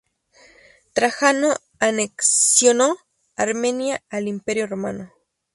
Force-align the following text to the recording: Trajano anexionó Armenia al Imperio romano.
Trajano 0.93 1.53
anexionó 1.77 2.97
Armenia 3.35 4.01
al 4.09 4.27
Imperio 4.27 4.65
romano. 4.65 5.13